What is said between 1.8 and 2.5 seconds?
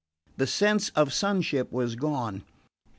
gone.